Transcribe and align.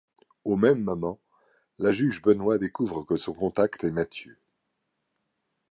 Au 0.45 0.55
même 0.55 0.81
moment, 0.81 1.19
la 1.77 1.91
juge 1.91 2.23
Benoit 2.23 2.57
découvre 2.57 3.03
que 3.03 3.17
son 3.17 3.35
contact 3.35 3.83
est 3.83 3.91
Mathieu. 3.91 4.35